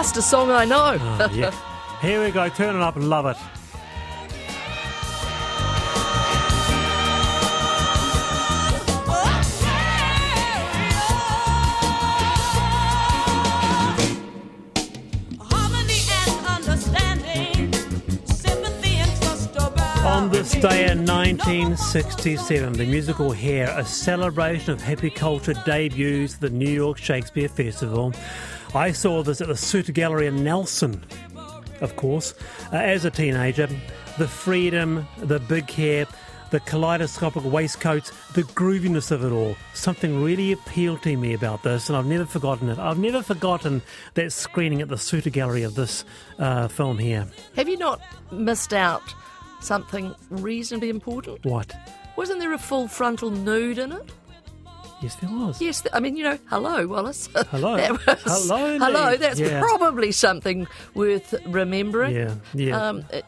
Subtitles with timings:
[0.00, 0.96] At song I know.
[0.98, 1.52] oh, yeah.
[2.00, 2.48] Here we go.
[2.48, 3.36] Turn it up and love it.
[15.38, 17.70] Harmony and understanding,
[18.24, 24.80] sympathy and trust about On this day in 1967, the musical Hair, a celebration of
[24.80, 28.14] happy culture, debuts at the New York Shakespeare Festival.
[28.74, 31.04] I saw this at the Suter Gallery in Nelson,
[31.80, 32.34] of course.
[32.72, 33.68] Uh, as a teenager,
[34.16, 36.06] the freedom, the big hair,
[36.50, 39.56] the kaleidoscopic waistcoats, the grooviness of it all.
[39.74, 42.78] Something really appealed to me about this, and I've never forgotten it.
[42.78, 43.82] I've never forgotten
[44.14, 46.04] that screening at the Suter Gallery of this
[46.38, 47.26] uh, film here.
[47.56, 49.02] Have you not missed out
[49.60, 51.44] something reasonably important?
[51.44, 51.74] What?
[52.16, 54.12] Wasn't there a full frontal nude in it?
[55.00, 55.60] Yes, there was.
[55.62, 57.28] Yes, th- I mean, you know, hello, Wallace.
[57.50, 57.74] Hello.
[58.06, 59.16] Was, Hello, hello.
[59.16, 59.60] That's Yeah.
[59.60, 62.14] probably something worth remembering.
[62.14, 62.88] Yeah, yeah.
[62.88, 63.24] Um, it-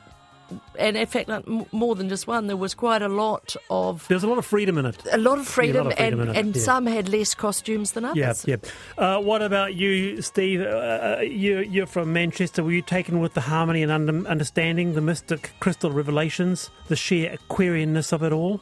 [0.78, 1.30] and in fact,
[1.72, 4.76] more than just one, there was quite a lot of There's a lot of freedom
[4.76, 4.96] in it.
[5.10, 6.60] a lot of freedom, of freedom and, it, and yeah.
[6.62, 8.44] some had less costumes than Yeah, others.
[8.46, 8.56] yeah.
[8.98, 10.60] Uh, what about you, Steve?
[10.60, 12.62] Uh, Uh, you, you're from Manchester.
[12.62, 17.34] Were you taken with the harmony and under, understanding, the mystic crystal revelations, the sheer
[17.48, 18.60] Aquarianness of it all?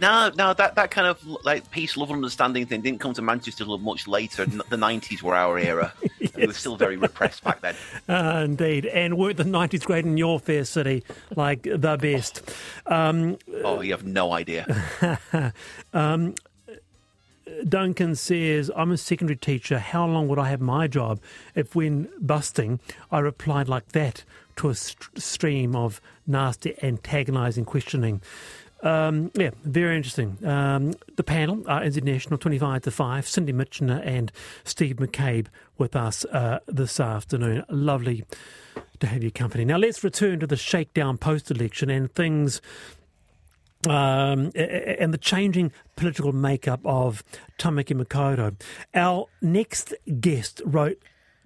[0.00, 3.22] No, no, that, that kind of like peace, love, and understanding thing didn't come to
[3.22, 4.44] Manchester till much later.
[4.46, 5.92] The nineties were our era.
[6.36, 7.76] We were still very repressed back then.
[8.08, 8.86] Uh, indeed.
[8.86, 11.04] And weren't the 90s great in your fair city
[11.36, 12.42] like the best?
[12.86, 14.66] Um, Oh, you have no idea.
[17.68, 19.78] Duncan says, I'm a secondary teacher.
[19.78, 21.20] How long would I have my job
[21.54, 22.80] if, when busting,
[23.12, 24.24] I replied like that
[24.56, 28.22] to a st- stream of nasty, antagonising questioning?
[28.84, 30.38] Um, yeah, very interesting.
[30.46, 33.26] Um, the panel are National, 25 to 5.
[33.26, 34.30] Cindy Mitchener and
[34.62, 35.46] Steve McCabe
[35.78, 37.64] with us uh, this afternoon.
[37.70, 38.24] Lovely
[39.00, 39.64] to have your company.
[39.64, 42.60] Now, let's return to the shakedown post election and things
[43.88, 47.24] um, and the changing political makeup of
[47.58, 48.54] Tamaki Makaurau.
[48.94, 51.02] Our next guest wrote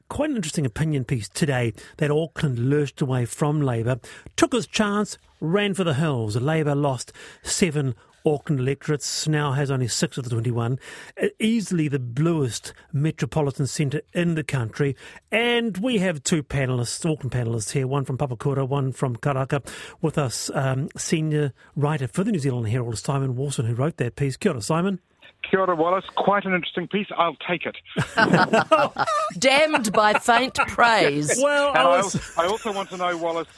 [0.09, 4.01] quite an interesting opinion piece today that Auckland lurched away from Labour,
[4.37, 6.37] took his chance, ran for the hills.
[6.37, 7.95] Labour lost seven
[8.27, 10.79] Auckland electorates, now has only six of the 21,
[11.23, 14.97] uh, easily the bluest metropolitan centre in the country.
[15.31, 19.67] And we have two panellists, Auckland panellists here, one from Papakura, one from Karaka,
[20.03, 24.17] with us, um, senior writer for the New Zealand Herald, Simon Wilson, who wrote that
[24.17, 24.37] piece.
[24.37, 25.01] Kia ora, Simon.
[25.43, 26.05] Kia ora, Wallace.
[26.17, 27.07] Quite an interesting piece.
[27.17, 27.77] I'll take it.
[29.39, 31.39] Damned by faint praise.
[31.43, 32.15] Well, And I I, was...
[32.17, 33.49] also, I also want to know, Wallace,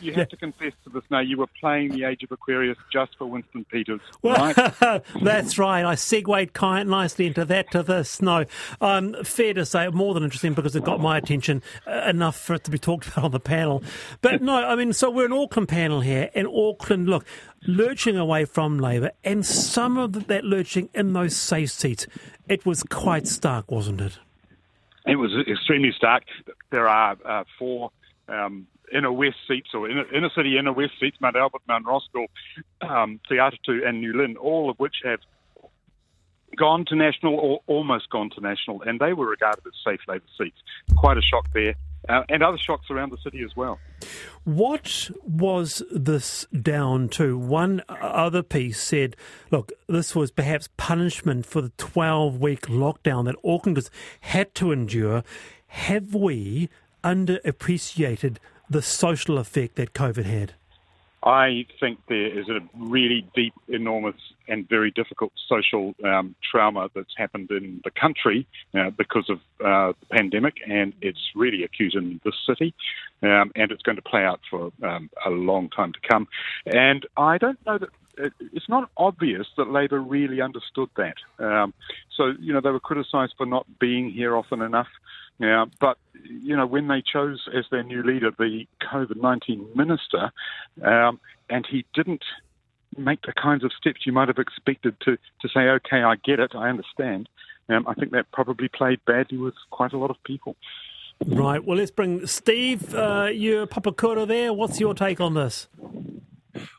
[0.00, 1.20] you have to confess to this now.
[1.20, 4.54] You were playing the Age of Aquarius just for Winston Peters, right?
[5.22, 5.84] That's right.
[5.84, 8.20] I segued quite nicely into that to this.
[8.22, 8.44] No,
[8.80, 12.54] um, fair to say, more than interesting because it got my attention uh, enough for
[12.54, 13.82] it to be talked about on the panel.
[14.20, 17.24] But no, I mean, so we're an Auckland panel here, and Auckland, look,
[17.66, 22.06] lurching away from Labour, and some of that lurching in those safe seats,
[22.48, 24.18] it was quite stark, wasn't it?
[25.06, 26.24] It was extremely stark.
[26.70, 27.90] There are uh, four
[28.28, 32.26] um, inner west seats, or inner, inner city inner west seats, Mount Albert, Mount Roskill,
[32.80, 35.20] um, Te Atatu, and New Lynn, all of which have
[36.56, 40.24] gone to national or almost gone to national, and they were regarded as safe Labour
[40.38, 40.58] seats.
[40.96, 41.74] Quite a shock there,
[42.08, 43.78] uh, and other shocks around the city as well.
[44.44, 47.38] What was this down to?
[47.38, 49.16] One other piece said,
[49.50, 55.22] look, this was perhaps punishment for the 12 week lockdown that Aucklanders had to endure.
[55.66, 56.68] Have we
[57.04, 58.38] underappreciated
[58.70, 60.54] the social effect that COVID had?
[61.22, 64.14] I think there is a really deep, enormous,
[64.48, 69.92] and very difficult social um, trauma that's happened in the country uh, because of uh,
[70.00, 72.72] the pandemic, and it's really acute in this city,
[73.22, 76.26] um, and it's going to play out for um, a long time to come.
[76.64, 77.90] And I don't know that
[78.52, 81.16] it's not obvious that Labor really understood that.
[81.38, 81.74] Um,
[82.16, 84.88] so, you know, they were criticised for not being here often enough.
[85.40, 90.30] Yeah, but you know when they chose as their new leader the COVID nineteen minister,
[90.84, 92.24] um, and he didn't
[92.96, 96.40] make the kinds of steps you might have expected to to say, okay, I get
[96.40, 97.28] it, I understand.
[97.70, 100.56] Um, I think that probably played badly with quite a lot of people.
[101.24, 101.64] Right.
[101.64, 102.94] Well, let's bring Steve.
[102.94, 104.52] Uh, you're Papakura there.
[104.52, 105.68] What's your take on this?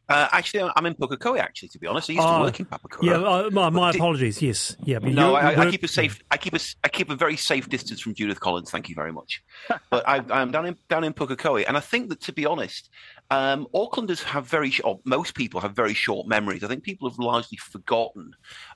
[0.09, 2.09] Uh, actually, I'm in Pukekohe, actually, to be honest.
[2.09, 3.03] I used Oh, to work in Papakura.
[3.03, 4.41] Yeah, uh, my, my But di- apologies.
[4.41, 4.75] Yes.
[4.83, 4.99] Yeah.
[4.99, 6.19] But No, you- I, you I work- keep a safe.
[6.31, 6.57] I keep a.
[6.57, 8.69] s- I keep a very safe distance from Judith Collins.
[8.71, 9.41] Thank you very much.
[9.89, 12.89] but I, I'm down in down in Pukekohe, and I think that to be honest,
[13.31, 16.63] Um, Aucklanders have very, sh- or most people have very short memories.
[16.65, 18.33] I think people have largely forgotten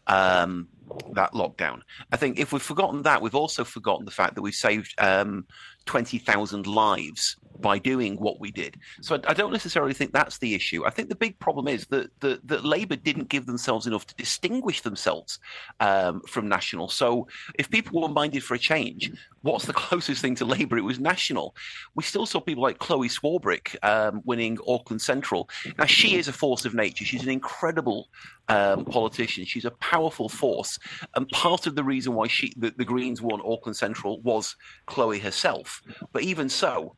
[0.07, 0.69] um,
[1.13, 1.81] that lockdown.
[2.13, 5.45] I think if we've forgotten that, we've also forgotten the fact that we've saved um,
[5.85, 8.77] 20,000 lives by doing what we did.
[9.01, 10.85] So I, I, don't necessarily think that's the issue.
[10.85, 14.15] I think the big problem is that, that, that Labour didn't give themselves enough to
[14.15, 15.39] distinguish themselves
[15.79, 16.89] um, from National.
[16.89, 19.11] So if people were minded for a change,
[19.41, 20.77] what's the closest thing to Labour?
[20.77, 21.55] It was National.
[21.95, 25.49] We still saw people like Chloe Swarbrick um, winning Auckland Central.
[25.77, 27.05] Now, she is a force of nature.
[27.05, 28.09] She's an incredible
[28.47, 29.45] um, politician.
[29.45, 30.79] She's a powerful force.
[31.15, 34.55] And part of the reason why she, the, the Greens won Auckland Central was
[34.85, 35.81] Chloe herself.
[36.11, 36.95] But even so,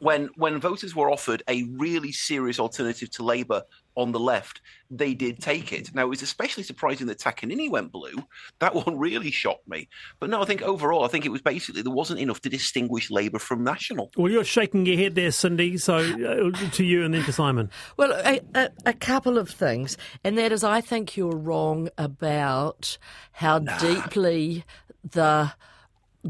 [0.00, 3.62] when when voters were offered a really serious alternative to Labour
[3.94, 4.60] on the left,
[4.90, 5.92] they did take it.
[5.92, 8.14] Now it was especially surprising that Takanini went blue.
[8.60, 9.88] That one really shocked me.
[10.20, 13.10] But no, I think overall, I think it was basically there wasn't enough to distinguish
[13.10, 14.10] Labour from National.
[14.16, 15.78] Well, you're shaking your head there, Cindy.
[15.78, 17.70] So uh, to you and then to Simon.
[17.96, 22.98] Well, a, a, a, couple of things, and that is, I think you're wrong about
[23.32, 23.78] how nah.
[23.78, 24.64] deeply
[25.02, 25.52] the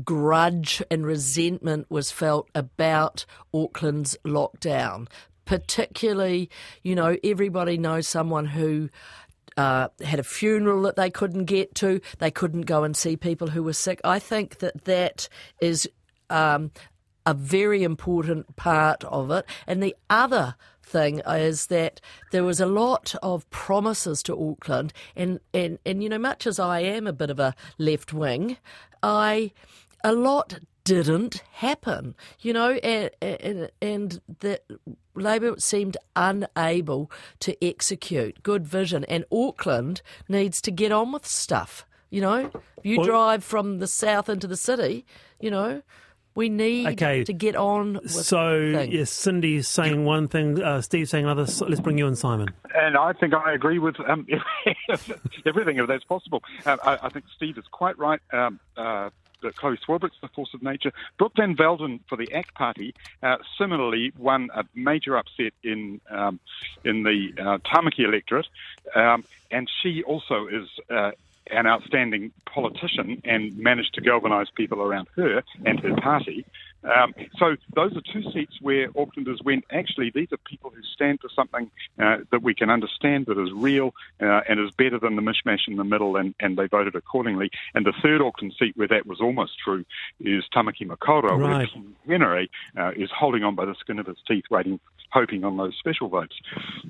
[0.04, 5.08] grudge and resentment was felt about Auckland's lockdown.
[5.44, 6.50] Particularly,
[6.82, 8.90] you know, everybody knows someone who
[9.56, 12.00] uh, had a funeral that they couldn't get to.
[12.18, 14.00] They couldn't go and see people who were sick.
[14.04, 15.28] I think that that
[15.60, 15.88] is
[16.30, 16.70] um,
[17.26, 19.46] a very important part of it.
[19.66, 22.00] And the other thing is that
[22.30, 26.58] there was a lot of promises to Auckland, and, and, and you know, much as
[26.58, 28.56] I am a bit of a left wing,
[29.02, 29.52] I
[30.04, 34.60] a lot didn't happen, you know, and, and, and the
[35.14, 37.10] Labor seemed unable
[37.40, 41.84] to execute good vision, and Auckland needs to get on with stuff.
[42.10, 42.50] You know,
[42.82, 45.04] you well, drive from the south into the city,
[45.40, 45.82] you know,
[46.38, 47.24] we need okay.
[47.24, 48.94] to get on So, things.
[48.94, 51.46] yes, Cindy is saying one thing, uh, Steve saying another.
[51.46, 52.48] So let's bring you in, Simon.
[52.76, 54.24] And I think I agree with um,
[55.46, 56.44] everything, if that's possible.
[56.64, 58.20] Uh, I, I, think Steve is quite right.
[58.32, 59.10] Um, uh,
[59.42, 60.92] that Chloe Swarbrick's the force of nature.
[61.18, 66.40] Brooke Van Velden for the ACT Party uh, similarly won a major upset in um,
[66.84, 68.48] in the uh, Tamaki electorate,
[68.94, 70.68] um, and she also is.
[70.90, 71.12] Uh,
[71.50, 76.44] an outstanding politician and managed to galvanise people around her and her party.
[76.84, 79.64] Um, so those are two seats where Aucklanders went.
[79.70, 83.50] Actually, these are people who stand for something uh, that we can understand, that is
[83.52, 86.94] real, uh, and is better than the mishmash in the middle, and, and they voted
[86.94, 87.50] accordingly.
[87.74, 89.84] And the third Auckland seat where that was almost true
[90.20, 91.68] is Tamaki Makaurau, right.
[91.74, 94.78] where Henry uh, is holding on by the skin of his teeth, waiting,
[95.10, 96.36] hoping on those special votes.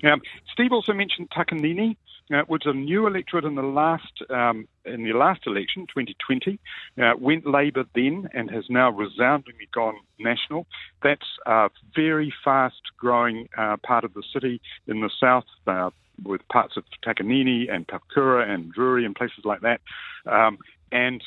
[0.03, 0.21] Um,
[0.53, 1.95] Steve also mentioned Takanini
[2.33, 6.59] uh, was a new electorate in the last um, in the last election, 2020.
[7.01, 10.65] Uh, went Labor then and has now resoundingly gone national.
[11.03, 15.45] That's a very fast growing uh, part of the city in the south.
[15.65, 15.89] Uh,
[16.25, 19.79] with parts of Takanini and Papakura and Drury and places like that.
[20.25, 20.57] Um,
[20.91, 21.23] and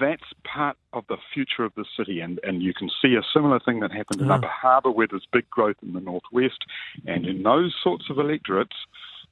[0.00, 2.20] that's part of the future of the city.
[2.20, 5.26] And, and you can see a similar thing that happened in Upper Harbour, where there's
[5.32, 6.64] big growth in the northwest.
[7.06, 8.76] And in those sorts of electorates,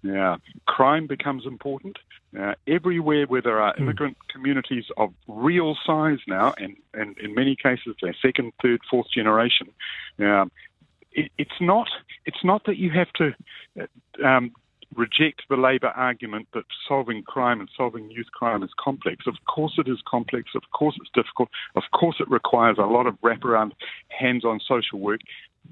[0.05, 1.99] now, crime becomes important.
[2.39, 3.85] Uh, everywhere where there are hmm.
[3.85, 4.33] immigrant mm.
[4.33, 9.69] communities of real size now, and, and in many cases they're second, third, fourth generation,
[10.19, 10.51] um,
[11.13, 11.89] it, it's not
[12.27, 13.33] it's not that you have to
[13.81, 14.51] uh, um,
[14.97, 19.27] reject the Labor argument that solving crime and solving youth crime is complex.
[19.27, 20.51] Of course it is complex.
[20.55, 21.49] Of course it's difficult.
[21.77, 23.73] Of course it requires a lot of wraparound,
[24.09, 25.21] hands-on social work.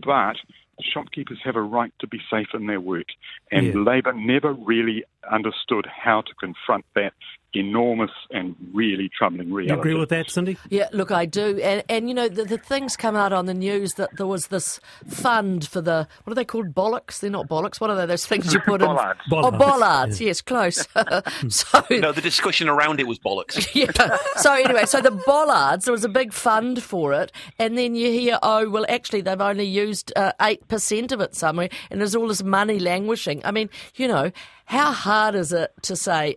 [0.05, 0.37] But
[0.81, 3.07] shopkeepers have a right to be safe in their work.
[3.51, 3.73] And yeah.
[3.75, 7.13] Labor never really understood how to confront that
[7.55, 9.75] enormous and really troubling reality.
[9.75, 10.57] You agree with that, Cindy?
[10.71, 11.61] Yeah, look, I do.
[11.61, 14.47] And, and you know, the, the, things come out on the news that there was
[14.47, 16.75] this fund for the, what are they called?
[16.75, 17.21] Bollocks?
[17.21, 17.81] They're not bollocks.
[17.81, 18.07] What are they?
[18.07, 19.21] Those things you put bollards.
[19.27, 19.31] in.
[19.31, 19.55] Bollards.
[19.55, 20.21] Oh, bollards.
[20.21, 20.29] Yeah.
[20.29, 20.87] Yes, close.
[21.49, 23.69] so No, the discussion around it was bollocks.
[23.75, 24.17] yeah.
[24.37, 27.33] So anyway, so the bollards, there was a big fund for it.
[27.59, 31.69] And then you hear, oh, well, actually, they've only used uh, 8% of it somewhere.
[31.91, 33.43] And there's all this money languishing.
[33.45, 34.31] I mean, you know,
[34.65, 36.37] how hard is it to say,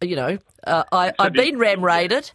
[0.00, 2.30] you know, uh, I, I've been ram raided,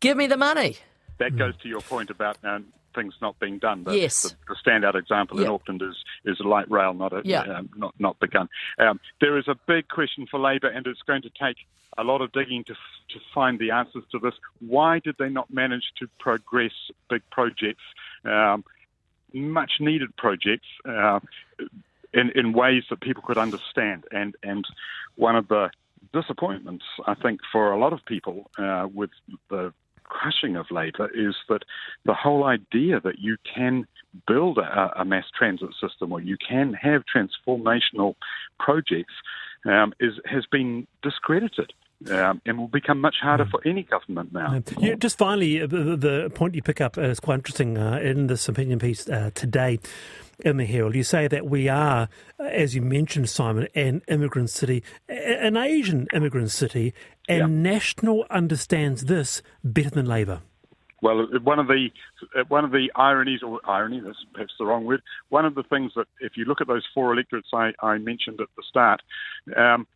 [0.00, 0.76] give me the money?
[1.18, 3.84] That goes to your point about um, things not being done.
[3.84, 4.22] The, yes.
[4.22, 5.46] The, the standout example yep.
[5.46, 7.46] in Auckland is, is light rail, not a, yep.
[7.48, 8.48] um, not not begun.
[8.78, 11.56] Um, there is a big question for Labor, and it's going to take
[11.98, 14.34] a lot of digging to to find the answers to this.
[14.60, 16.72] Why did they not manage to progress
[17.10, 17.82] big projects,
[18.24, 18.64] um,
[19.34, 20.66] much needed projects?
[20.84, 21.20] Uh,
[22.14, 24.04] in, in ways that people could understand.
[24.10, 24.64] And, and
[25.16, 25.70] one of the
[26.12, 29.10] disappointments, I think, for a lot of people uh, with
[29.50, 29.72] the
[30.04, 31.62] crushing of Labor is that
[32.04, 33.86] the whole idea that you can
[34.26, 38.14] build a, a mass transit system or you can have transformational
[38.58, 39.14] projects
[39.64, 41.72] um, is has been discredited.
[42.10, 44.62] Um, and will become much harder for any government now.
[44.78, 48.48] Yeah, just finally, uh, the, point you pick up is quite interesting uh, in this
[48.48, 49.78] opinion piece uh, today
[50.40, 50.94] in the Herald.
[50.94, 56.08] You say that we are, uh, as you mentioned, Simon, an immigrant city, an Asian
[56.12, 56.94] immigrant city,
[57.28, 57.46] and Yeah.
[57.72, 60.40] National understands this better than Labor.
[61.02, 61.90] Well, one of the
[62.46, 65.02] one of the ironies, or irony, that's perhaps the wrong word.
[65.30, 68.40] One of the things that, if you look at those four electorates I, I mentioned
[68.40, 69.02] at the start,
[69.56, 69.88] um,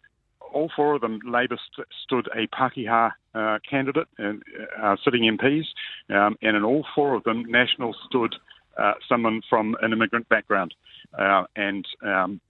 [0.53, 4.43] all four of them, Labor st- stood a Pakeha uh, candidate and
[4.81, 5.65] uh, sitting MPs,
[6.11, 8.35] um, and in all four of them, National stood
[8.79, 10.75] uh, someone from an immigrant background,
[11.19, 12.41] uh, and um,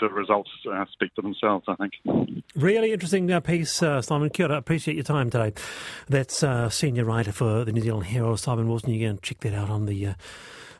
[0.00, 1.64] the results uh, speak for themselves.
[1.68, 1.92] I think.
[2.54, 4.30] Really interesting uh, piece, uh, Simon.
[4.30, 4.56] Kia ora.
[4.56, 5.52] Appreciate your time today.
[6.08, 8.90] That's uh, senior writer for the New Zealand Herald, Simon Wilson.
[8.90, 10.14] You can check that out on the.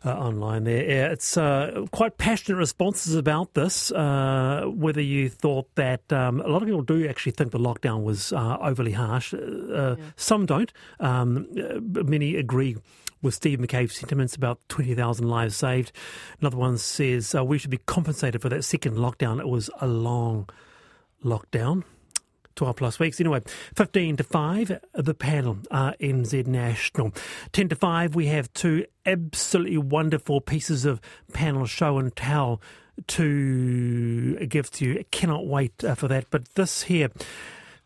[0.05, 1.11] Uh, online there.
[1.11, 3.91] It's uh, quite passionate responses about this.
[3.91, 8.05] Uh, whether you thought that um, a lot of people do actually think the lockdown
[8.05, 10.73] was uh, overly harsh, uh, some don't.
[11.01, 12.77] Um, uh, many agree
[13.23, 15.93] with Steve McCabe's sentiments about 20,000 lives saved.
[16.41, 19.41] Another one says uh, we should be compensated for that second lockdown.
[19.41, 20.49] It was a long
[21.25, 21.83] lockdown.
[22.59, 23.21] 12 plus weeks.
[23.21, 23.41] Anyway,
[23.77, 27.13] 15 to 5, the panel RNZ National.
[27.53, 31.01] 10 to 5, we have two absolutely wonderful pieces of
[31.33, 32.61] panel show and tell
[33.07, 34.99] to give to you.
[34.99, 36.27] I cannot wait uh, for that.
[36.31, 37.11] But this here,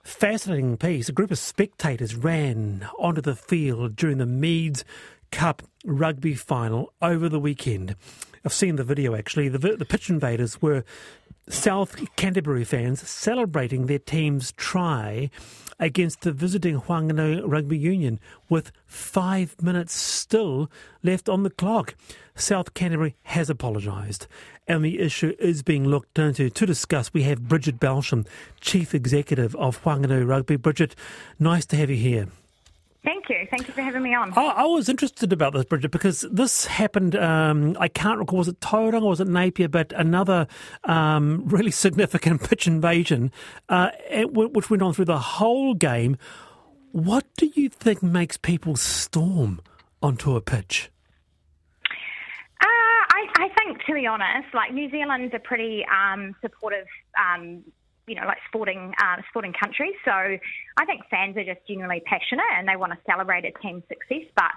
[0.02, 1.10] fascinating piece.
[1.10, 4.86] A group of spectators ran onto the field during the Meads
[5.30, 7.94] Cup rugby final over the weekend.
[8.42, 9.48] I've seen the video actually.
[9.48, 10.82] The, the pitch invaders were
[11.48, 15.28] South Canterbury fans celebrating their team's try
[15.80, 20.70] against the visiting Whanganui Rugby Union with five minutes still
[21.02, 21.96] left on the clock.
[22.36, 24.28] South Canterbury has apologised
[24.68, 26.48] and the issue is being looked into.
[26.48, 28.24] To discuss, we have Bridget Belsham,
[28.60, 30.56] Chief Executive of Whanganui Rugby.
[30.56, 30.94] Bridget,
[31.40, 32.28] nice to have you here.
[33.04, 33.48] Thank you.
[33.50, 34.32] Thank you for having me on.
[34.36, 37.16] I, I was interested about this, Bridget, because this happened.
[37.16, 40.46] Um, I can't recall was it Tauranga or was it Napier, but another
[40.84, 43.32] um, really significant pitch invasion,
[43.68, 43.90] uh,
[44.30, 46.16] which went on through the whole game.
[46.92, 49.60] What do you think makes people storm
[50.00, 50.90] onto a pitch?
[52.60, 56.86] Uh, I, I think, to be honest, like New Zealand's a pretty um, supportive,
[57.18, 57.64] um,
[58.06, 59.92] you know, like sporting uh, sporting country.
[60.04, 63.84] So I think fans are just genuinely passionate and they want to celebrate a team's
[63.88, 64.26] success.
[64.34, 64.52] But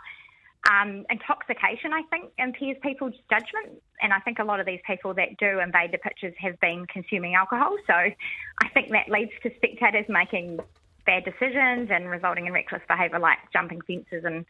[0.70, 3.82] um, intoxication, I think, impairs people's judgment.
[4.02, 6.86] And I think a lot of these people that do invade the pitches have been
[6.92, 7.76] consuming alcohol.
[7.86, 10.60] So I think that leads to spectators making
[11.06, 14.44] bad decisions and resulting in reckless behaviour like jumping fences and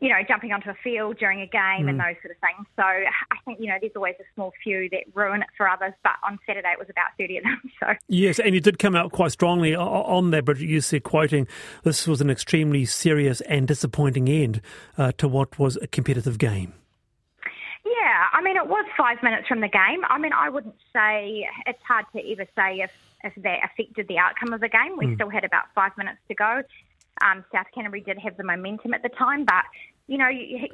[0.00, 2.66] you know, jumping onto a field during a game and those sort of things.
[2.76, 5.94] So I think, you know, there's always a small few that ruin it for others,
[6.02, 7.62] but on Saturday it was about 30 of them.
[7.80, 10.68] So Yes, and you did come out quite strongly on that, Bridget.
[10.68, 11.46] You said, quoting,
[11.82, 14.60] this was an extremely serious and disappointing end
[14.96, 16.74] uh, to what was a competitive game.
[17.84, 20.04] Yeah, I mean, it was five minutes from the game.
[20.08, 22.90] I mean, I wouldn't say it's hard to ever say if,
[23.24, 24.96] if that affected the outcome of the game.
[24.96, 26.62] We still had about five minutes to go.
[27.20, 29.64] Um, South Canterbury did have the momentum at the time, but
[30.08, 30.68] you know, you,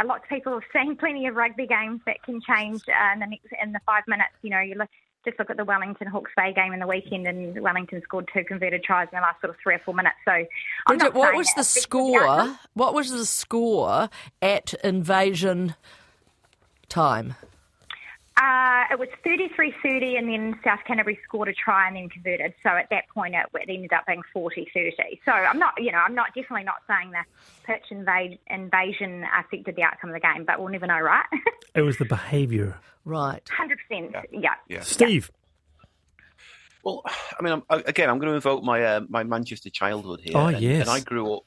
[0.00, 3.20] a lot of people have seen plenty of rugby games that can change uh, in
[3.20, 4.34] the next in the five minutes.
[4.42, 4.88] You know, you look,
[5.24, 8.44] just look at the Wellington Hawke's Bay game in the weekend, and Wellington scored two
[8.44, 10.16] converted tries in the last sort of three or four minutes.
[10.24, 10.46] So, I'm
[10.86, 12.56] Bridget, not what was the score?
[12.74, 14.08] what was the score
[14.40, 15.74] at invasion
[16.88, 17.34] time?
[18.36, 22.52] Uh, it was 33-30 and then South Canterbury scored a try and then converted.
[22.62, 25.20] So at that point it, it ended up being 40-30.
[25.24, 27.24] So I'm not, you know, I'm not definitely not saying the
[27.64, 31.26] pitch invade, invasion affected the outcome of the game, but we'll never know, right?
[31.74, 32.78] It was the behaviour.
[33.04, 33.42] Right.
[33.90, 34.54] 100%, yeah.
[34.66, 34.80] Yeah.
[34.80, 35.30] Steve.
[36.82, 40.36] Well, I mean, I'm, again, I'm going to invoke my uh, my Manchester childhood here.
[40.36, 40.82] Oh, and, yes.
[40.82, 41.42] And I grew up,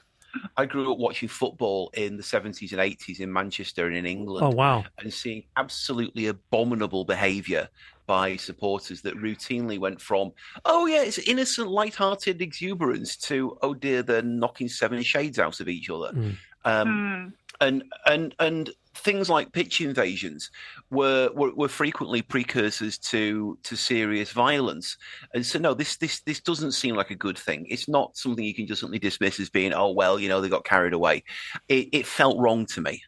[0.58, 4.46] I grew up watching football in the 70s and 80s in Manchester and in England.
[4.46, 4.84] Oh, wow.
[4.98, 7.70] And seeing absolutely abominable behaviour
[8.06, 10.32] by supporters that routinely went from,
[10.66, 15.70] oh yeah, it's innocent, light-hearted exuberance to, oh dear, they're knocking seven shades out of
[15.70, 16.12] each other.
[16.14, 16.36] Mm.
[16.66, 20.52] Um, and and and things like pitch invasions
[20.90, 24.98] were, were were frequently precursors to to serious violence.
[25.34, 27.66] And so no, this this this doesn't seem like a good thing.
[27.70, 30.50] It's not something you can just suddenly dismiss as being oh well, you know, they
[30.50, 31.24] got carried away.
[31.68, 33.04] It, it felt wrong to me.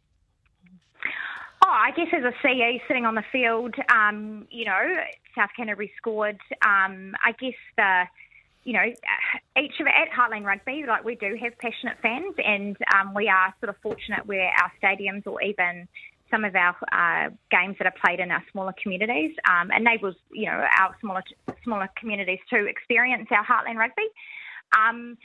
[1.63, 4.81] Oh, I guess as a CE sitting on the field, um, you know,
[5.36, 6.39] South Canterbury scored.
[6.65, 8.03] Um, I guess the
[8.63, 8.84] you know,
[9.58, 13.53] each of at Heartland Rugby, like we do have passionate fans, and um, we are
[13.60, 15.88] sort of fortunate where our stadiums or even
[16.30, 20.46] some of our uh, games that are played in our smaller communities um, enables you
[20.46, 21.24] know our smaller
[21.63, 24.08] smaller communities to experience our Heartland Rugby.
[24.77, 25.18] Um,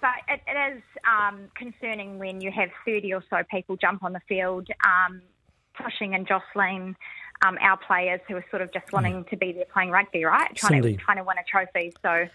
[0.00, 4.12] but it, it is um, concerning when you have 30 or so people jump on
[4.12, 5.22] the field, um,
[5.74, 6.94] pushing and jostling
[7.44, 10.54] um, our players who are sort of just wanting to be there playing rugby, right?
[10.54, 10.96] Trying Cindy.
[10.96, 11.92] to trying to win a trophy.
[12.02, 12.26] So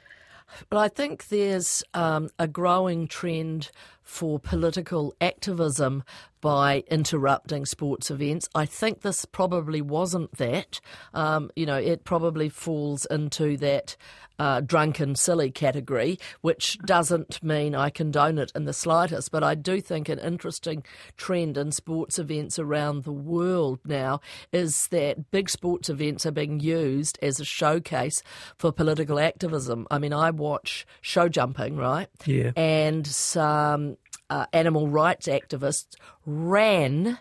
[0.69, 3.71] But I think there's um, a growing trend
[4.09, 6.03] for political activism
[6.41, 8.49] by interrupting sports events.
[8.55, 10.81] I think this probably wasn't that.
[11.13, 13.95] Um, you know, it probably falls into that
[14.39, 19.31] uh, drunken silly category, which doesn't mean I condone it in the slightest.
[19.31, 20.83] But I do think an interesting
[21.17, 26.61] trend in sports events around the world now is that big sports events are being
[26.61, 28.23] used as a showcase
[28.57, 29.85] for political activism.
[29.91, 32.07] I mean, I watch show jumping, right?
[32.25, 32.53] Yeah.
[32.55, 33.97] And some
[34.29, 35.95] uh, animal rights activists
[36.25, 37.19] ran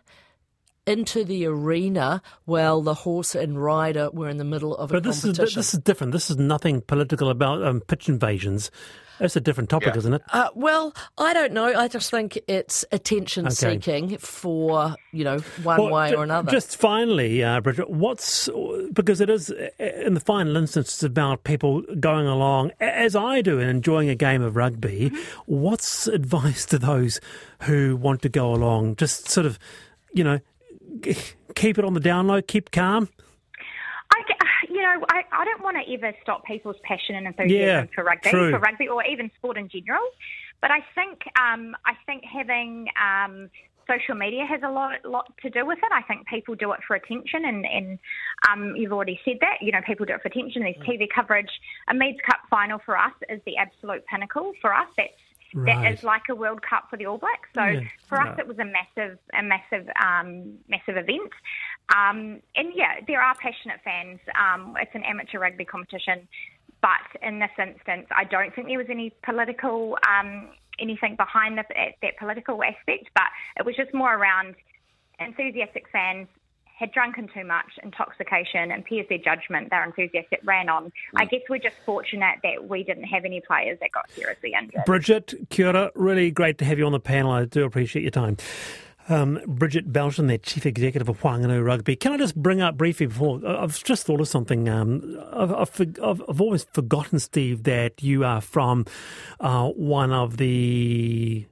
[0.87, 5.03] into the arena while the horse and rider were in the middle of a But
[5.05, 5.61] this is competition.
[5.61, 6.13] this is different.
[6.13, 8.71] This is nothing political about um, pitch invasions.
[9.19, 9.99] That's a different topic, Yeah.
[9.99, 10.23] isn't it?
[10.33, 11.67] Uh, well, I don't know.
[11.77, 16.51] I just think it's attention seeking for you know one Well, way ju- or another.
[16.51, 18.49] Just finally, uh, Bridget, what's
[18.93, 19.69] because it is uh,
[20.05, 24.15] in the final instance it's about people going along as I do and enjoying a
[24.15, 25.11] game of rugby.
[25.11, 25.17] Mm-hmm.
[25.47, 27.21] What's advice to those
[27.63, 28.97] who want to go along?
[28.97, 29.59] Just sort of,
[30.13, 30.41] you know,
[31.55, 33.09] keep it on the down low, keep calm.
[34.79, 38.05] You know, I, I don't want to ever stop people's passion and enthusiasm Yeah, for
[38.05, 38.51] rugby, true.
[38.53, 40.07] for rugby, or even sport in general.
[40.61, 43.51] But I think, um, I think having um,
[43.89, 45.91] social media has a lot, lot to do with it.
[45.93, 47.99] I think people do it for attention, and, and
[48.49, 49.57] um, you've already said that.
[49.61, 50.63] You know, people do it for attention.
[50.63, 51.51] There's TV coverage.
[51.89, 54.87] A Meads Cup final for us is the absolute pinnacle for us.
[54.97, 55.11] That's
[55.55, 55.83] Right.
[55.83, 57.49] that is like a World Cup for the All Blacks.
[57.55, 57.81] So Yeah.
[58.07, 61.33] for us, it was a massive, a massive, um, massive event.
[61.95, 64.21] Um, and yeah, there are passionate fans.
[64.35, 66.29] Um, it's an amateur rugby competition,
[66.83, 71.65] but in this instance, I don't think there was any political um, anything behind the,
[72.03, 73.11] that political aspect.
[73.15, 74.55] But it was just more around
[75.19, 76.29] enthusiastic fans
[76.79, 79.69] had drunken too much, intoxication, impairs their judgment.
[79.69, 80.93] They're enthusiastic, ran on.
[81.17, 84.85] I guess we're just fortunate that we didn't have any players that got seriously injured.
[84.87, 85.91] Bridget, kia ora.
[85.97, 87.33] Really great to have you on the panel.
[87.33, 88.37] I do appreciate your time.
[89.09, 91.97] Um, Bridget Belton, the Chief Executive of Whanganui Rugby.
[91.97, 93.41] Can I just bring up briefly before?
[93.47, 94.69] I- I've just thought of something.
[94.69, 98.85] Um, I've, I've, I've, I've always forgotten, Steve, that you are from
[99.41, 101.47] uh, one of the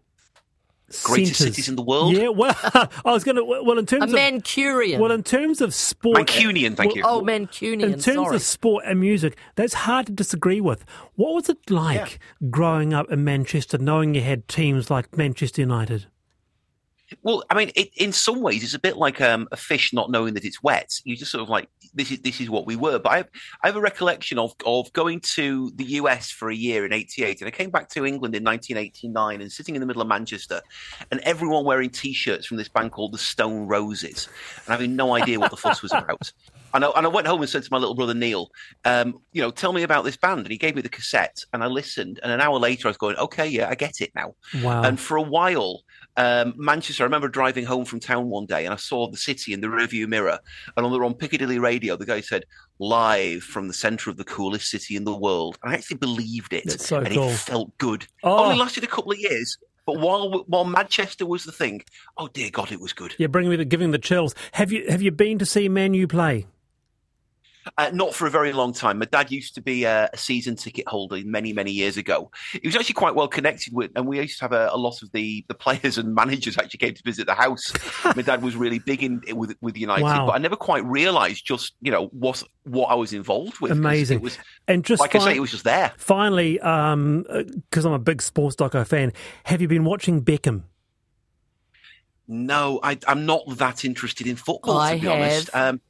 [1.03, 2.13] Greatest centres- cities in the world?
[2.15, 2.55] Yeah, well,
[3.05, 3.45] I was going to.
[3.45, 4.99] Well, in a terms of Mancunian.
[5.01, 7.03] well, in terms of sport, Mancunian, thank you.
[7.05, 7.83] oh, Mancunian.
[7.83, 8.37] in terms sorry.
[8.37, 10.85] of sport and music, that's hard to disagree with.
[11.17, 16.07] What was it like growing up in Manchester, knowing you had teams like Manchester United?
[17.23, 20.11] Well, I mean, it, in some ways, it's a bit like um, a fish not
[20.11, 21.01] knowing that it's wet.
[21.05, 22.99] You just sort of like this is this is what we were.
[22.99, 23.29] But I have,
[23.63, 27.41] I have a recollection of of going to the US for a year in '88,
[27.41, 30.61] and I came back to England in 1989 and sitting in the middle of Manchester,
[31.11, 34.29] and everyone wearing T-shirts from this band called the Stone Roses,
[34.67, 36.33] and having no idea what the fuss was about.
[36.75, 38.51] And I, and I went home and said to my little brother Neil,
[38.85, 40.41] um, you know, tell me about this band.
[40.41, 42.21] And he gave me the cassette, and I listened.
[42.23, 44.35] And an hour later, I was going, okay, yeah, I get it now.
[44.63, 44.83] Wow.
[44.83, 45.85] And for a while,
[46.17, 49.53] um, Manchester, I remember driving home from town one day and I saw the city
[49.53, 50.39] in the rearview mirror.
[50.77, 52.45] And on the on Piccadilly radio, the guy said,
[52.79, 55.59] live from the centre of the coolest city in the world.
[55.63, 56.65] And I actually believed it.
[56.67, 57.29] That's so and cool.
[57.29, 58.07] it felt good.
[58.23, 58.45] Oh.
[58.45, 59.59] Only lasted a couple of years.
[59.87, 61.85] But while while Manchester was the thing,
[62.19, 63.15] oh dear God, it was good.
[63.19, 64.35] Yeah, bringing me the giving the chills.
[64.53, 66.47] Have you have you been to see Man U play?
[67.79, 68.99] Uh, not for a very long time.
[68.99, 72.31] My dad used to be a, a season ticket holder many, many years ago.
[72.53, 75.03] He was actually quite well connected with, and we used to have a, a lot
[75.03, 77.73] of the, the players and managers actually came to visit the house.
[78.05, 80.27] My dad was really big in with with United, Wow.
[80.27, 83.73] but I never quite realised just you know what what I was involved with.
[83.73, 84.19] Amazing.
[84.19, 85.93] It was And just like I say, it was just there.
[85.97, 89.13] finally, because I'm a big sports doco fan,
[89.45, 90.63] have you been watching Beckham?
[92.29, 94.79] No, I, I'm not that interested in football.
[94.79, 95.51] I to be honest.
[95.55, 95.81] Um,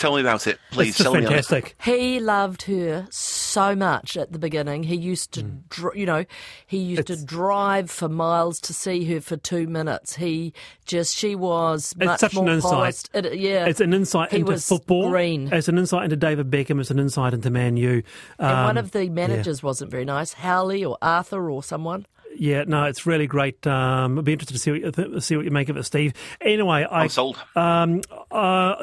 [0.00, 0.88] tell me about it, please.
[0.88, 1.74] it's just tell me on it.
[1.82, 4.82] He loved her so much at the beginning.
[4.84, 6.24] He used to, dr- you know,
[6.66, 7.00] he used.
[7.00, 10.16] It's- to drive for miles to see her for two minutes.
[10.16, 10.52] He
[10.86, 12.70] just, she was much such an more insight.
[12.72, 13.10] polished.
[13.14, 15.10] It, yeah, It's an insight He into was football.
[15.10, 15.52] green.
[15.52, 16.80] It's an insight into David Beckham.
[16.80, 18.02] It's an insight into Man U.
[18.38, 22.06] and one Um, of the managers wasn't very nice, Howley or Arthur or someone.
[22.40, 23.66] Yeah, no, it's really great.
[23.66, 25.82] Um, I'd be interested to see what you, th- see what you make of it,
[25.82, 26.14] Steve.
[26.40, 27.36] Anyway, I I'm sold.
[27.54, 28.00] um,
[28.30, 28.82] uh,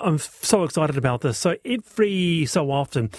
[0.00, 1.36] I'm so excited about this.
[1.36, 3.10] So every so often,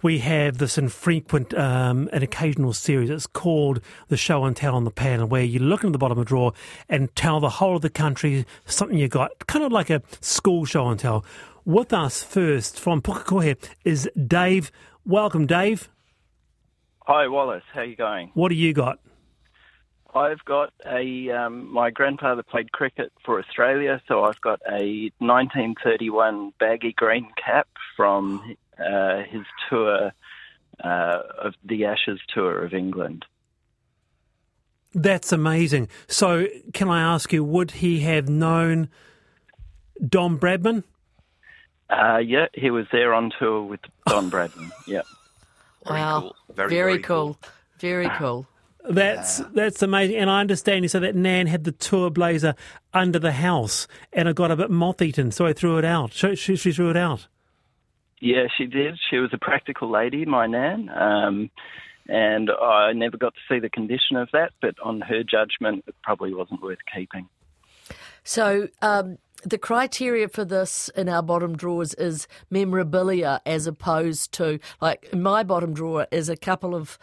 [0.00, 3.10] we have this infrequent um, and occasional series.
[3.10, 6.18] It's called the Show and Tell on the Panel, where you look into the bottom
[6.18, 6.52] of the drawer
[6.88, 10.64] and tell the whole of the country something you got, kind of like a school
[10.64, 11.24] show and tell.
[11.64, 14.70] With us first from Pukekohe is Dave.
[15.04, 15.88] Welcome, Dave.
[17.06, 18.30] Hi Wallace, how you going?
[18.34, 19.00] What do you got?
[20.14, 21.30] I've got a.
[21.30, 27.68] Um, my grandfather played cricket for Australia, so I've got a 1931 baggy green cap
[27.96, 30.12] from uh, his tour
[30.82, 33.24] uh, of the Ashes tour of England.
[34.94, 35.88] That's amazing.
[36.06, 38.90] So, can I ask you, would he have known
[40.06, 40.84] Don Bradman?
[41.88, 44.70] Uh, yeah, he was there on tour with Don Bradman.
[44.86, 45.02] Yeah.
[45.86, 46.20] Very wow.
[46.20, 46.36] cool.
[46.54, 47.38] Very, very, very cool.
[47.40, 47.50] cool.
[47.78, 48.46] Very cool.
[48.88, 50.84] That's that's amazing, and I understand.
[50.84, 52.56] You so that Nan had the tour blazer
[52.92, 56.12] under the house, and it got a bit moth-eaten, so I threw it out.
[56.12, 57.28] She, she, she threw it out.
[58.20, 58.98] Yeah, she did.
[59.08, 61.50] She was a practical lady, my nan, um,
[62.08, 64.50] and I never got to see the condition of that.
[64.60, 67.28] But on her judgment, it probably wasn't worth keeping.
[68.24, 74.60] So, um, the criteria for this in our bottom drawers is memorabilia as opposed to,
[74.80, 76.98] like, my bottom drawer is a couple of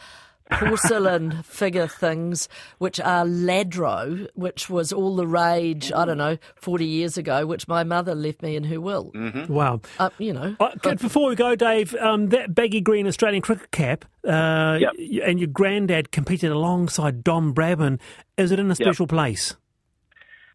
[0.51, 6.85] porcelain figure things, which are Lladro, which was all the rage, I don't know, 40
[6.85, 9.12] years ago, which my mother left me in her will.
[9.47, 9.81] Wow.
[9.99, 10.55] Uh, you know.
[10.59, 14.93] Uh, c- before we go, Dave, um, that baggy green Australian cricket cap, uh, Yep.
[15.25, 17.99] and your granddad competed alongside Don Bradman.
[18.38, 19.55] Is it in a special place?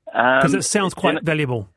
[0.06, 1.68] Because Um, it sounds quite valuable.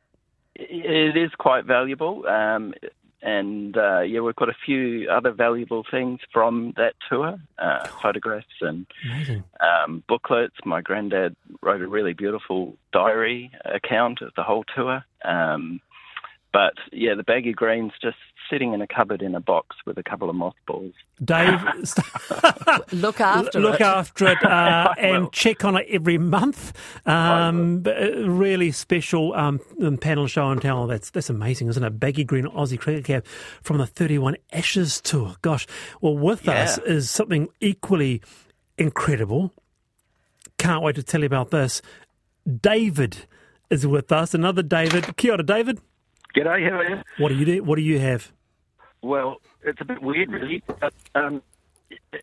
[0.54, 2.74] It is quite valuable, um,
[3.22, 8.46] and uh, yeah, we've got a few other valuable things from that tour, uh, photographs
[8.60, 8.86] and
[9.60, 10.54] um, booklets.
[10.64, 15.04] My granddad wrote a really beautiful diary account of the whole tour.
[15.24, 15.80] Um,
[16.52, 18.16] but yeah, the baggy green's just
[18.50, 20.92] sitting in a cupboard in a box with a couple of mothballs.
[21.24, 21.60] Dave,
[22.92, 23.80] Look after look it.
[23.82, 25.30] after it uh, and will.
[25.30, 26.72] check on it every month.
[27.06, 30.86] Um, really special um, um, panel show and tell.
[30.86, 31.98] That's that's amazing, isn't it?
[32.00, 33.26] Baggy green Aussie cricket cap
[33.62, 35.36] from the 31 Ashes tour.
[35.42, 35.66] Gosh.
[36.00, 38.22] Well, with us is something equally
[38.76, 39.52] incredible.
[40.58, 41.82] Can't wait to tell you about this.
[42.60, 43.26] David
[43.70, 44.34] is with us.
[44.34, 45.16] Another David.
[45.16, 45.80] Kia ora, David.
[46.34, 47.02] G'day, how are you?
[47.18, 47.62] What do you do?
[47.64, 48.32] What do you have?
[49.02, 50.62] Well, it's a bit weird, really.
[50.66, 51.42] But um,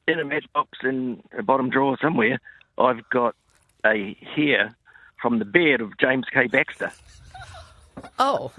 [0.07, 2.39] in a matchbox in a bottom drawer somewhere,
[2.77, 3.35] I've got
[3.85, 4.75] a hair
[5.21, 6.47] from the beard of James K.
[6.47, 6.91] Baxter.
[8.19, 8.51] Oh,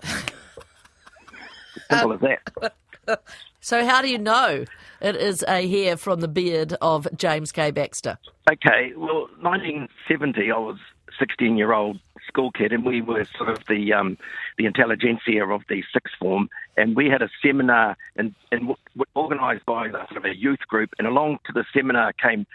[1.90, 3.22] Simple as that.
[3.60, 4.64] so how do you know
[5.00, 7.70] it is a hair from the beard of James K.
[7.70, 8.18] Baxter?
[8.50, 10.78] Okay, well, 1970, I was
[11.18, 11.98] 16 year old
[12.36, 14.18] school kid, and we were sort of the um,
[14.58, 18.74] the intelligentsia of the sixth form, and we had a seminar and, and
[19.14, 22.46] organised by the, sort of a youth group, and along to the seminar came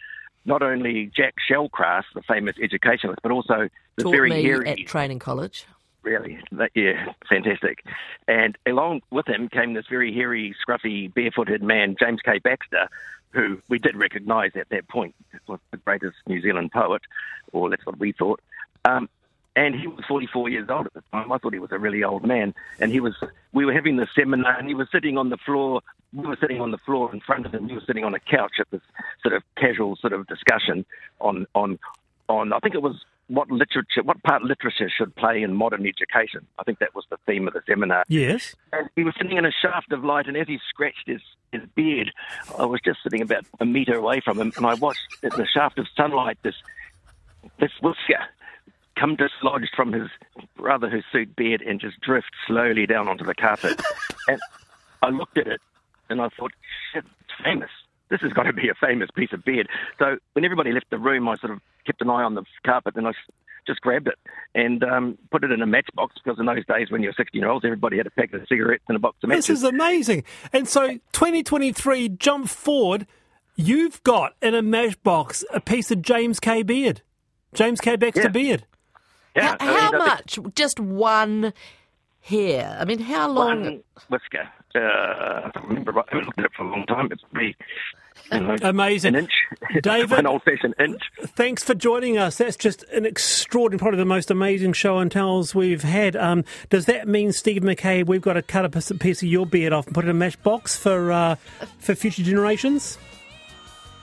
[0.46, 4.78] not only Jack Shallcrass, the famous educationalist, but also the Taught very me hairy at
[4.86, 5.66] training college.
[6.04, 6.40] really.
[6.52, 7.84] That, yeah, fantastic.
[8.28, 12.40] And along with him came this very hairy, scruffy, barefooted man, James K.
[12.40, 12.88] Baxter,
[13.32, 15.16] who we did recognise at that point
[15.48, 17.02] was the greatest New Zealand poet,
[17.52, 18.42] or that's what we thought.
[18.84, 19.10] Um,
[19.56, 21.32] and he was 44 years old at the time.
[21.32, 22.54] I thought he was a really old man.
[22.80, 23.16] And he was,
[23.52, 25.82] we were having the seminar, and he was sitting on the floor.
[26.14, 27.68] We were sitting on the floor in front of him.
[27.68, 28.82] He was sitting on a couch at this
[29.22, 30.86] sort of casual sort of discussion
[31.20, 31.80] on on
[32.30, 32.54] on.
[32.54, 36.46] I think it was what literature, what part literature should play in modern education.
[36.60, 38.04] I think that was the theme of the seminar.
[38.10, 38.56] Yes.
[38.74, 41.22] And he was sitting in a shaft of light, and as he scratched his,
[41.54, 42.12] his beard,
[42.58, 45.46] I was just sitting about a metre away from him, and I watched in the
[45.46, 46.56] shaft of sunlight this
[47.60, 48.20] this whisker
[49.02, 50.08] come dislodged from his
[50.60, 53.82] rather hirsute beard and just drift slowly down onto the carpet.
[54.28, 54.40] and
[55.02, 55.60] I looked at it,
[56.10, 56.52] and I thought,
[56.94, 57.70] shit, it's famous.
[58.10, 59.68] This has got to be a famous piece of beard.
[59.98, 62.96] So when everybody left the room, I sort of kept an eye on the carpet,
[62.96, 63.12] and I
[63.66, 64.18] just grabbed it
[64.56, 67.50] and um, put it in a matchbox because in those days, when you're 16 year
[67.50, 69.48] olds, everybody had a packet of cigarettes and a box of matches.
[69.48, 70.24] This is amazing.
[70.52, 73.08] And so 2023, jump forward,
[73.56, 76.64] you've got in a matchbox a piece of James K.
[76.64, 77.02] Beard.
[77.54, 77.96] James K.
[77.96, 78.28] Baxter Yeah.
[78.30, 78.66] Beard.
[79.36, 80.56] Yeah, H- I mean, how I think much?
[80.56, 81.54] Just one
[82.22, 82.78] hair.
[82.80, 83.64] I mean, how long?
[83.64, 84.48] One whisker.
[84.76, 85.98] Uh, I don't remember.
[86.00, 87.10] I haven't looked at it for a long time.
[87.12, 87.56] It's probably
[88.32, 89.16] you know, Amazing.
[89.16, 89.32] an inch.
[89.84, 91.02] David- an old-fashioned inch.
[91.36, 92.38] Thanks for joining us.
[92.38, 96.16] That's just an extraordinary, probably the most amazing show and tells we've had.
[96.16, 99.46] Um, does that mean, Steve McKay, we've got to cut a piece- piece of your
[99.46, 101.36] beard off and put it in a matchbox for uh,
[101.80, 102.98] for future generations?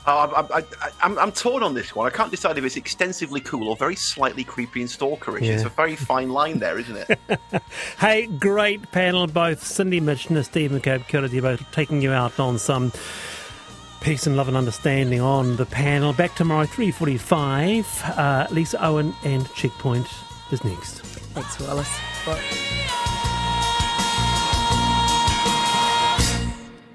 [0.09, 0.63] I, I, I,
[1.03, 2.07] I'm, I'm torn on this one.
[2.07, 5.43] I can't decide if it's extensively cool or very slightly creepy and stalkerish.
[5.43, 7.19] It's a very fine line there, isn't it?
[7.99, 12.59] Hey, great panel, both Cindy Mitchener, Steve McCabe, Kia ora, both taking you out on
[12.59, 12.93] some
[14.01, 16.13] peace and love and understanding on the panel.
[16.13, 18.19] Back tomorrow, 3.45.
[18.19, 20.07] Uh, Lisa Owen and Checkpoint
[20.53, 21.01] is next.
[21.35, 21.99] Thanks, Wallace.
[22.25, 23.08] Bye.